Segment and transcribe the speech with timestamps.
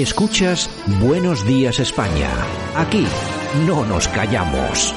[0.00, 0.70] Escuchas
[1.02, 2.30] Buenos Días España.
[2.74, 3.06] Aquí
[3.66, 4.94] no nos callamos.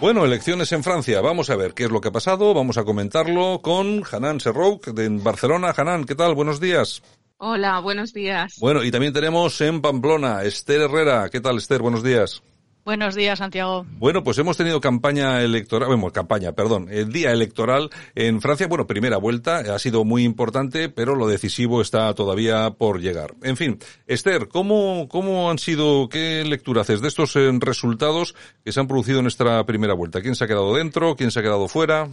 [0.00, 1.20] Bueno, elecciones en Francia.
[1.20, 2.52] Vamos a ver qué es lo que ha pasado.
[2.52, 5.72] Vamos a comentarlo con Hanan Serrouk de Barcelona.
[5.76, 6.34] Hanan, ¿qué tal?
[6.34, 7.00] Buenos días.
[7.38, 8.56] Hola, buenos días.
[8.58, 11.28] Bueno, y también tenemos en Pamplona Esther Herrera.
[11.30, 11.80] ¿Qué tal, Esther?
[11.80, 12.42] Buenos días.
[12.84, 13.84] Buenos días, Santiago.
[13.98, 18.66] Bueno, pues hemos tenido campaña electoral, bueno, campaña, perdón, día electoral en Francia.
[18.66, 23.34] Bueno, primera vuelta, ha sido muy importante, pero lo decisivo está todavía por llegar.
[23.42, 28.72] En fin, Esther, ¿cómo, cómo han sido, qué lectura haces de estos eh, resultados que
[28.72, 30.22] se han producido en esta primera vuelta?
[30.22, 31.16] ¿Quién se ha quedado dentro?
[31.16, 32.08] ¿Quién se ha quedado fuera?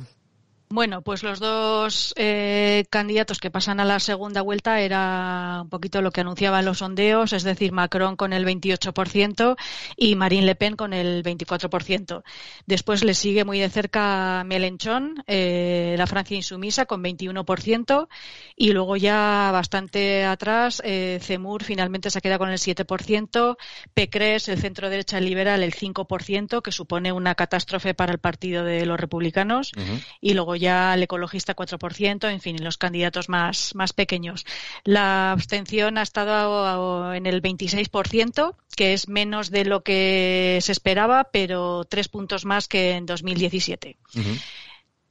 [0.70, 6.02] Bueno, pues los dos eh, candidatos que pasan a la segunda vuelta era un poquito
[6.02, 9.56] lo que anunciaban los sondeos, es decir, Macron con el 28%
[9.96, 12.22] y Marine Le Pen con el 24%.
[12.66, 18.10] Después le sigue muy de cerca Mélenchon, eh, la Francia insumisa con 21%
[18.58, 23.56] y luego ya bastante atrás eh, Zemmour finalmente se queda con el 7%,
[23.94, 28.86] Pécresse, el centro derecha liberal, el 5%, que supone una catástrofe para el partido de
[28.86, 29.72] los republicanos
[30.20, 34.46] y luego ya el ecologista 4%, en fin, los candidatos más, más pequeños.
[34.84, 41.30] La abstención ha estado en el 26%, que es menos de lo que se esperaba,
[41.32, 43.98] pero tres puntos más que en 2017.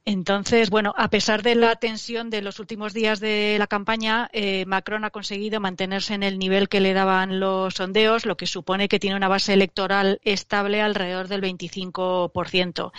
[0.08, 4.64] Entonces, bueno, a pesar de la tensión de los últimos días de la campaña, eh,
[4.64, 8.86] Macron ha conseguido mantenerse en el nivel que le daban los sondeos, lo que supone
[8.86, 12.92] que tiene una base electoral estable alrededor del 25%.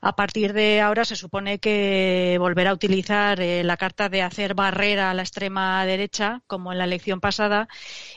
[0.00, 4.54] A partir de ahora se supone que volverá a utilizar eh, la carta de hacer
[4.54, 7.68] barrera a la extrema derecha, como en la elección pasada,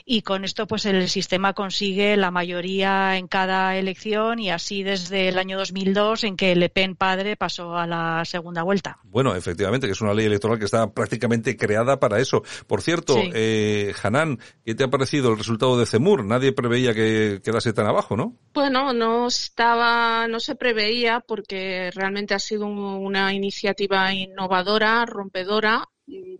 [0.06, 5.28] y con esto pues el sistema consigue la mayoría en cada elección y así desde
[5.28, 8.98] el año 2002 en que Le Pen padre pasó a la segunda vuelta.
[9.04, 12.42] Bueno, efectivamente, que es una ley electoral que está prácticamente creada para eso.
[12.66, 16.24] Por cierto, eh, Hanan, ¿qué te ha parecido el resultado de Cemur?
[16.24, 18.36] Nadie preveía que quedase tan abajo, ¿no?
[18.54, 25.88] Bueno, no estaba, no se preveía porque realmente ha sido una iniciativa innovadora, rompedora.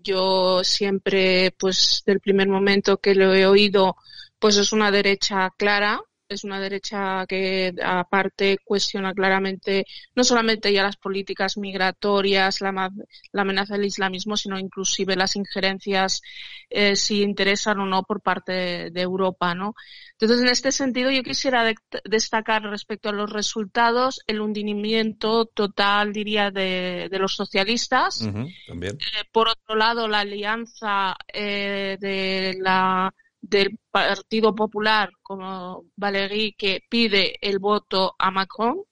[0.02, 3.96] Yo siempre, pues, del primer momento que lo he oído,
[4.38, 10.84] pues es una derecha clara, es una derecha que aparte cuestiona claramente no solamente ya
[10.84, 12.90] las políticas migratorias, la,
[13.34, 16.22] amenaza del islamismo, sino inclusive las injerencias
[16.70, 19.74] eh, si interesan o no por parte de, Europa, ¿no?
[20.12, 21.72] Entonces, en este sentido, yo quisiera
[22.04, 28.20] destacar respecto a los resultados el hundimiento total, diría, de, los socialistas.
[28.68, 28.98] también.
[29.00, 36.84] Eh, por otro lado, la alianza eh, de la del Partido Popular como Valéry que
[36.88, 38.82] pide el voto a Macron,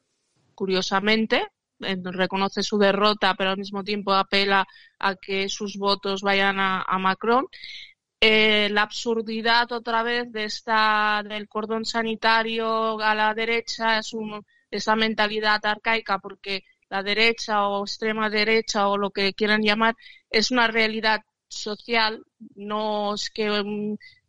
[0.54, 1.46] curiosamente,
[1.78, 4.66] reconoce su derrota, pero al mismo tiempo apela
[4.98, 7.46] a que sus votos vayan a, Macron.
[8.20, 14.44] Eh, la absurdidad otra vez de esta del cordón sanitario a la derecha es un,
[14.72, 19.94] esa mentalidad arcaica porque la derecha o extrema derecha o lo que quieran llamar
[20.30, 23.48] es una realidad social, no es que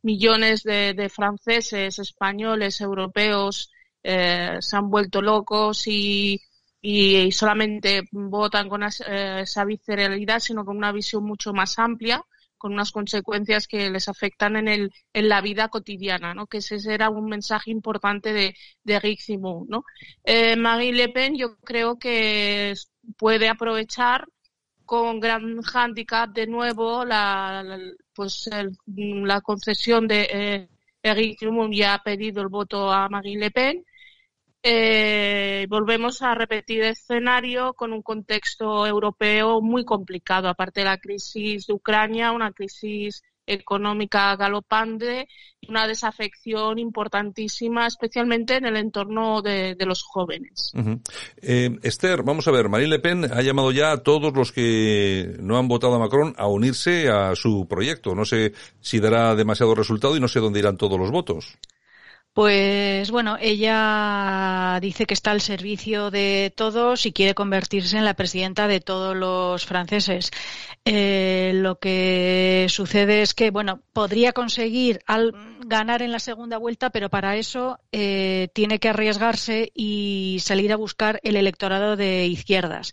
[0.02, 3.72] millones de, franceses, españoles, europeos
[4.04, 6.40] eh, se han vuelto locos y,
[6.82, 12.24] y, solamente votan con eh, esa visceralidad, sino con una visión mucho más amplia
[12.60, 16.46] con unas consecuencias que les afectan en, el, en la vida cotidiana, ¿no?
[16.46, 19.66] que ese era un mensaje importante de, de Rick Simon.
[19.68, 19.86] ¿no?
[20.26, 22.76] Eh, Marie Le Pen yo creo que
[23.18, 24.28] puede aprovechar
[24.90, 27.64] con gran hándicap de nuevo la,
[28.12, 28.50] pues
[28.88, 30.70] la concesión de eh,
[31.04, 33.86] Eric Dumont ya ha pedido el voto a Marine Le Pen.
[34.64, 40.98] Eh, volvemos a repetir el escenario con un contexto europeo muy complicado, aparte de la
[40.98, 45.28] crisis de Ucrania, una crisis económica galopante
[45.68, 50.72] una desafección importantísima, especialmente en el entorno de, los jóvenes.
[51.42, 55.36] Eh, Esther, vamos a ver, Marine Le Pen ha llamado ya a todos los que
[55.40, 58.16] no han votado a Macron a unirse a su proyecto.
[58.16, 61.58] No sé si dará demasiado resultado y no sé dónde irán todos los votos.
[62.34, 68.14] Pues bueno, ella dice que está al servicio de todos y quiere convertirse en la
[68.14, 70.32] presidenta de todos los franceses.
[70.86, 75.34] Eh, lo que sucede es que, bueno, podría conseguir al
[75.70, 80.76] ganar en la segunda vuelta, pero para eso eh, tiene que arriesgarse y salir a
[80.76, 82.92] buscar el electorado de izquierdas.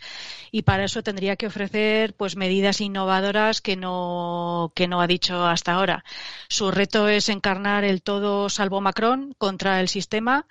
[0.52, 5.44] Y para eso tendría que ofrecer, pues, medidas innovadoras que no que no ha dicho
[5.44, 6.04] hasta ahora.
[6.48, 10.46] Su reto es encarnar el todo salvo Macron contra el sistema.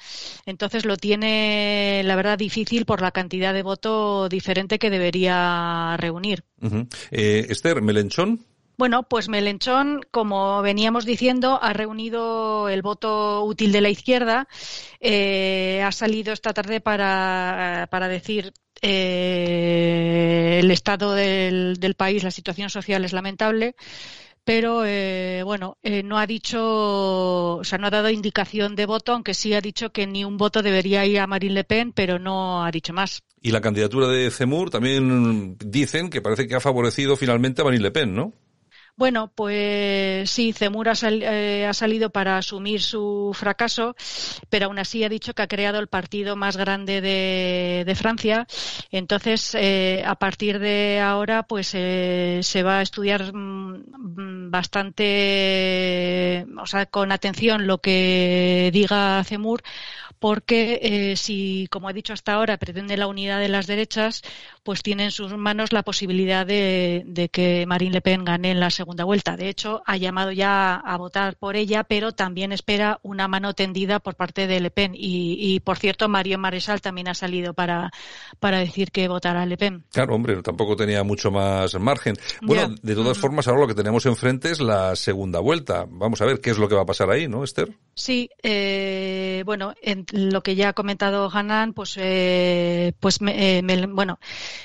[0.45, 6.43] Entonces lo tiene, la verdad, difícil por la cantidad de voto diferente que debería reunir.
[7.11, 8.54] Eh, Esther, Melenchón.
[8.77, 14.47] Bueno, pues Melenchón, como veníamos diciendo, ha reunido el voto útil de la izquierda.
[14.99, 22.31] Eh, ha salido esta tarde para, para decir eh, el estado del, del, país, la
[22.31, 23.75] situación social es lamentable.
[24.45, 29.11] Pero eh, bueno, eh, no ha dicho, o sea, no ha dado indicación de voto,
[29.11, 32.19] aunque sí ha dicho que ni un voto debería ir a Marine Le Pen, pero
[32.19, 33.23] no ha dicho más.
[33.41, 37.85] Y la candidatura de Zemmour también dicen que parece que ha favorecido finalmente a Marine
[37.85, 38.33] Le Pen, ¿no?
[38.97, 43.93] Bueno, pues sí, Zemmour ha, eh, ha, salido para asumir su fracaso,
[44.49, 48.47] pero aún así ha dicho que ha creado el partido más grande de, Francia.
[48.91, 56.65] Entonces, eh, a partir de ahora, pues eh, se va a estudiar mm, bastante, o
[56.65, 59.61] sea, con atención lo que diga Zemmour,
[60.25, 64.23] porque eh, si, como he dicho hasta ahora, pretende la unidad de las derechas,
[64.63, 68.59] pues tiene en sus manos la posibilidad de, de, que Marine Le Pen gane en
[68.59, 69.37] la segunda vuelta.
[69.37, 73.99] De hecho, ha llamado ya a votar por ella, pero también espera una mano tendida
[73.99, 74.95] por parte de Le Pen.
[74.95, 77.91] Y, y por cierto, Mario Maresal también ha salido para,
[78.39, 79.83] para decir que votará a Le Pen.
[79.91, 82.15] Claro, hombre, tampoco tenía mucho más margen.
[82.41, 85.85] Bueno, de todas formas, ahora lo que tenemos enfrente es la segunda vuelta.
[85.87, 87.77] Vamos a ver qué es lo que va a pasar ahí, ¿no, Esther?
[87.93, 93.61] Sí, eh, bueno, en lo que ya ha comentado Hanan, pues, eh, pues me, eh,
[93.61, 94.19] me, bueno,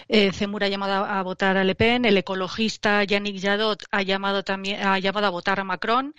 [0.09, 4.45] eh, Zemur ha llamado a, votar a Le Pen, el ecologista Yannick Jadot ha llamado
[4.45, 6.15] también, ha llamado a votar a Macron.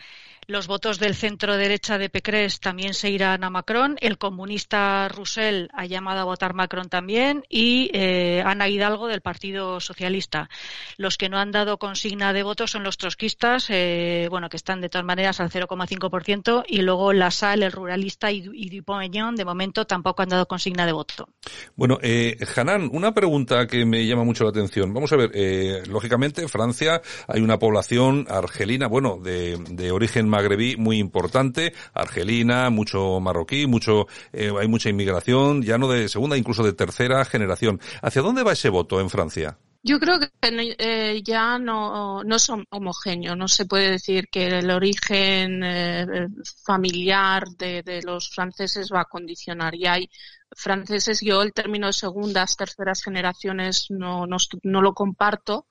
[0.52, 3.96] Los votos del centro derecha de Pécresse también se irán a Macron.
[4.02, 9.80] El comunista Roussel ha llamado a votar Macron también y eh, Ana Hidalgo del Partido
[9.80, 10.50] Socialista.
[10.98, 14.82] Los que no han dado consigna de voto son los trotskistas, eh, bueno, que están
[14.82, 19.88] de todas maneras al 0,5% y luego la el ruralista y, y Dupont-Aignan, de momento
[19.88, 21.30] tampoco han dado consigna de voto.
[21.78, 24.94] Bueno, eh, Hanan, una pregunta que me llama mucho la atención.
[24.94, 30.76] Vamos a ver, eh, lógicamente, Francia hay una población argelina, bueno, de, de origen magrebí
[30.78, 36.64] muy importante, argelina, mucho marroquí, mucho, eh, hay mucha inmigración, ya no de segunda, incluso
[36.64, 37.80] de tercera generación.
[38.02, 39.58] ¿Hacia dónde va ese voto en Francia?
[39.84, 43.36] Yo creo que eh, ya no, no son homogéneos.
[43.36, 46.28] No se puede decir que el origen eh,
[46.64, 49.74] familiar de, de, los franceses va a condicionar.
[49.74, 50.10] Y hay
[50.56, 55.68] franceses, yo el término segundas, terceras generaciones no, no, no, lo comparto.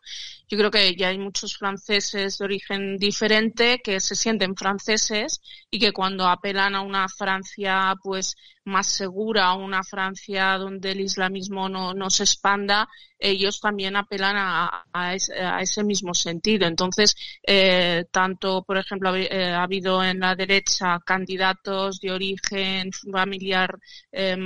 [0.49, 5.41] Yo creo que ya hay muchos franceses de origen diferente que se sienten franceses
[5.71, 11.01] y que cuando apelan a una Francia pues más segura, a una Francia donde el
[11.01, 12.89] islamismo no, no se expanda,
[13.19, 16.67] ellos también apelan a, a, ese, mismo sentido.
[16.67, 17.15] Entonces,
[17.47, 23.79] eh, tanto, por ejemplo, eh, ha habido en la derecha candidatos de origen familiar
[24.13, 24.37] eh,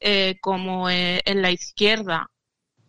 [0.00, 2.30] eh, como eh, en la izquierda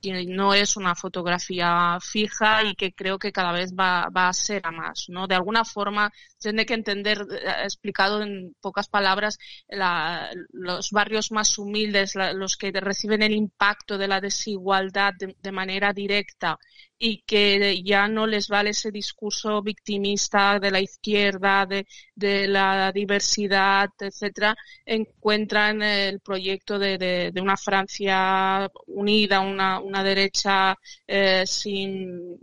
[0.01, 4.33] que no es una fotografía fija y que creo que cada vez va, va a
[4.33, 5.27] ser a más, ¿no?
[5.27, 9.37] De alguna forma, tiene que entender, eh, explicado en pocas palabras,
[9.69, 15.35] la, los barrios más humildes, la, los que reciben el impacto de la desigualdad de,
[15.39, 16.57] de manera directa
[17.03, 23.89] y que ya no les vale ese discurso victimista de la izquierda, de, la diversidad,
[23.99, 24.55] etcétera,
[24.85, 30.77] encuentran el proyecto de, una Francia unida, una, una derecha
[31.07, 32.37] eh, sin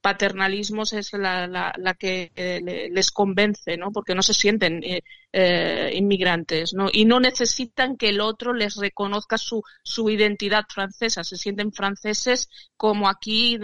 [0.00, 3.90] paternalismos es la, la, la que eh, les convence, ¿no?
[3.90, 5.02] Porque no se sienten eh,
[5.36, 6.88] eh, inmigrantes, ¿no?
[6.92, 11.24] Y no necesitan que el otro les reconozca su, su identidad francesa.
[11.24, 13.58] Se sienten franceses como aquí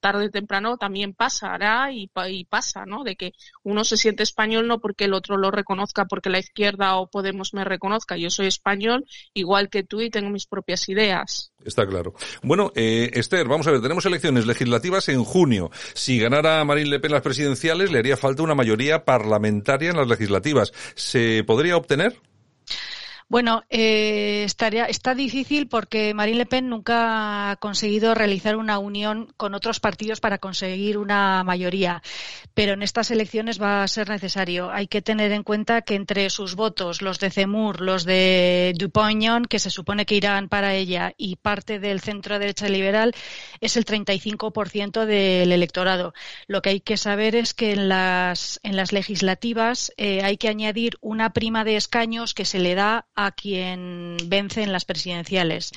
[0.00, 3.04] tarde o temprano también pasará y, y, pasa, ¿no?
[3.04, 3.32] De que
[3.62, 7.52] uno se siente español no porque el otro lo reconozca, porque la izquierda o Podemos
[7.52, 8.16] me reconozca.
[8.16, 11.52] Yo soy español igual que tú y tengo mis propias ideas.
[11.64, 12.14] Está claro.
[12.42, 15.70] Bueno, eh, Esther, vamos a ver, tenemos elecciones legislativas en junio.
[15.94, 20.08] Si ganara Marine Le Pen las presidenciales, le haría falta una mayoría parlamentaria en las
[20.08, 20.72] legislativas.
[20.94, 22.16] ¿Se podría obtener?
[23.28, 29.32] Bueno, eh, estaría, está difícil porque Marine Le Pen nunca ha conseguido realizar una unión
[29.38, 32.02] con otros partidos para conseguir una mayoría,
[32.52, 34.70] pero en estas elecciones va a ser necesario.
[34.70, 39.46] Hay que tener en cuenta que entre sus votos, los de Zemmour, los de Dupont-Aignan,
[39.46, 43.14] que se supone que irán para ella, y parte del centro derecha liberal,
[43.60, 46.12] es el 35% del electorado.
[46.46, 50.48] Lo que hay que saber es que en las, en las legislativas eh, hay que
[50.48, 55.72] añadir una prima de escaños que se le da a quien vence en las presidenciales.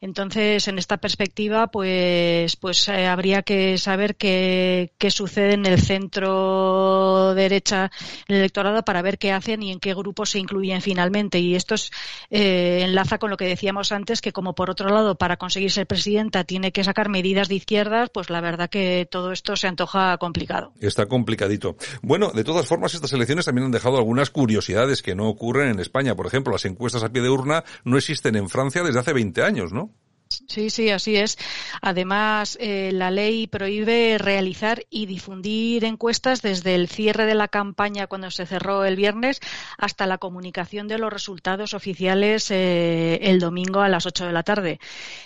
[0.00, 5.80] Entonces, en esta perspectiva, pues, pues eh, habría que saber qué, qué sucede en el
[5.80, 7.90] centro derecha
[8.26, 11.38] el electorado para ver qué hacen y en qué grupos se incluyen finalmente.
[11.38, 11.92] Y esto es,
[12.30, 15.86] eh, enlaza con lo que decíamos antes, que como por otro lado, para conseguir ser
[15.86, 20.16] presidenta tiene que sacar medidas de izquierdas, pues la verdad que todo esto se antoja
[20.18, 20.72] complicado.
[20.80, 21.76] Está complicadito.
[22.02, 25.78] Bueno, de todas formas, estas elecciones también han dejado algunas curiosidades que no ocurren en
[25.78, 26.16] España.
[26.16, 29.42] Por ejemplo, las encuestas a pie de urna no existen en Francia desde hace 20
[29.42, 29.94] años, ¿no?
[30.30, 31.38] Sí, sí, así es.
[31.82, 38.06] Además, eh, la ley prohíbe realizar y difundir encuestas desde el cierre de la campaña
[38.06, 39.40] cuando se cerró el viernes
[39.76, 44.44] hasta la comunicación de los resultados oficiales eh, el domingo a las 8 de la
[44.44, 44.78] tarde.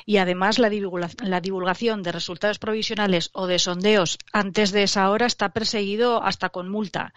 [0.06, 5.50] Y además, la, divulgación de resultados provisionales o de sondeos antes de esa hora está
[5.50, 7.12] perseguido hasta con multa.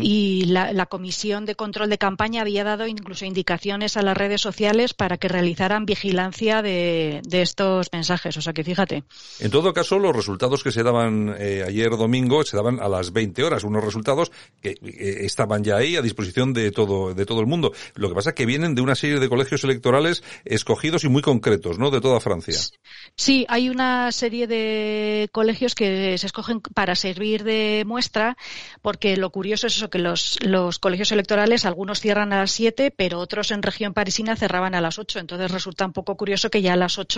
[0.00, 4.94] Y la, Comisión de Control de Campaña había dado incluso indicaciones a las redes sociales
[4.94, 8.36] para que realizaran vigilancia de de estos mensajes.
[8.36, 9.04] O sea que fíjate.
[9.40, 13.12] En todo caso, los resultados que se daban eh, ayer domingo se daban a las
[13.12, 17.40] 20 horas, unos resultados que eh, estaban ya ahí a disposición de todo, de todo
[17.40, 17.72] el mundo.
[17.94, 21.22] Lo que pasa es que vienen de una serie de colegios electorales escogidos y muy
[21.22, 21.90] concretos, ¿no?
[21.90, 22.58] De toda Francia.
[23.16, 28.36] Sí, hay una serie de colegios que se escogen para servir de muestra,
[28.82, 32.92] porque lo curioso es eso, que los, los colegios electorales, algunos cierran a las 7,
[32.94, 35.20] pero otros en región parisina cerraban a las 8.
[35.20, 37.13] Entonces resulta un poco curioso que ya a las 8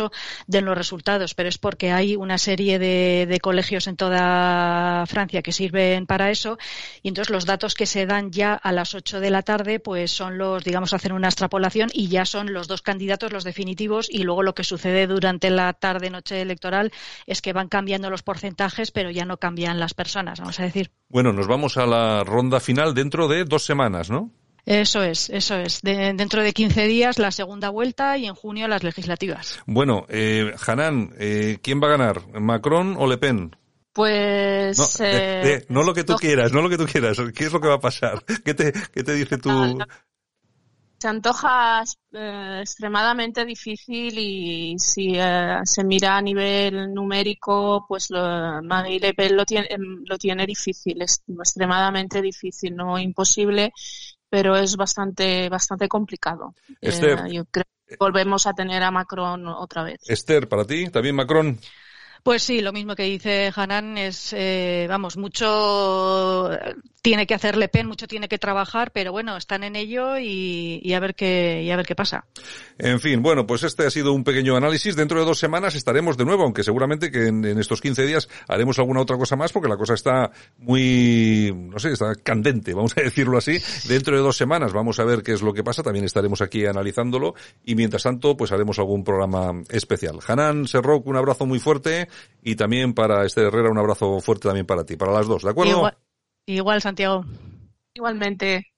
[0.47, 5.53] de los resultados, pero es porque hay una serie de, colegios en toda Francia que
[5.53, 6.59] sirven para eso
[7.03, 10.11] y entonces los datos que se dan ya a las 8 de la tarde pues
[10.11, 14.23] son los, digamos, hacen una extrapolación y ya son los dos candidatos los definitivos y
[14.23, 16.93] luego lo que sucede durante la tarde-noche electoral
[17.27, 20.91] es que van cambiando los porcentajes pero ya no cambian las personas, vamos a decir.
[21.09, 24.31] Bueno, nos vamos a la ronda final dentro de dos semanas, ¿no?
[24.67, 25.81] Eso es, eso es.
[25.81, 29.61] dentro de 15 días la segunda vuelta y en junio las legislativas.
[29.65, 32.41] Bueno, eh, Hanan, eh, ¿quién va a ganar?
[32.41, 33.55] ¿Macron o Le Pen?
[33.93, 34.77] Pues...
[34.77, 37.17] No, eh, no lo que tú quieras, no lo que tú quieras.
[37.33, 38.25] ¿Qué es lo que va a pasar?
[38.45, 39.79] ¿Qué te, qué te dice tu...?
[40.99, 45.15] Se antoja eh, extremadamente difícil y si
[45.65, 51.03] se mira a nivel numérico, pues lo, Marie Le Pen lo tiene, lo tiene difícil,
[51.03, 53.73] es extremadamente difícil, no imposible
[54.29, 56.55] pero es bastante, bastante complicado.
[56.81, 60.01] Esther, eh, yo creo que volvemos a tener a Macron otra vez.
[60.09, 61.59] Esther, para ti, también Macron.
[62.27, 66.51] Pues sí, lo mismo que dice Hanan es, eh, vamos, mucho
[67.07, 70.93] tiene que hacer Le Pen, mucho tiene que trabajar, pero bueno, están en ello y,
[70.93, 72.25] a ver qué y a ver qué pasa.
[72.79, 74.97] En fin, bueno, pues este ha sido un pequeño análisis.
[74.97, 78.81] Dentro de dos semanas estaremos de nuevo, aunque seguramente que en, estos 15 días haremos
[78.81, 83.01] alguna otra cosa más, porque la cosa está muy, no sé, está candente, vamos a
[83.05, 83.61] decirlo así.
[83.87, 85.85] Dentro de dos semanas vamos a ver qué es lo que pasa.
[85.85, 90.19] También estaremos aquí analizándolo y mientras tanto, pues haremos algún programa especial.
[90.27, 92.09] Hanan Serroc, un abrazo muy fuerte
[92.43, 95.51] y también para Esther Herrera un abrazo fuerte también para ti, para las dos, ¿de
[95.51, 95.91] acuerdo?
[96.47, 97.25] Igual, Santiago.
[97.95, 98.73] Igualmente.